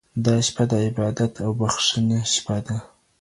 [0.25, 2.77] دا شپه د عبادت او بښنې شپه ده.